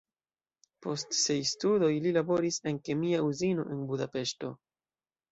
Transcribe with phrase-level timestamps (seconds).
[0.85, 4.51] Post siaj studoj li laboris en kemia uzino en Budapeŝto.